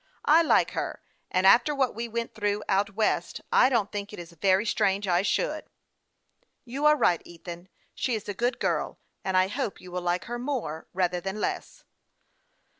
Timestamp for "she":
7.93-8.15